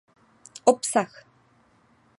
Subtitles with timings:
[0.65, 1.13] Obsah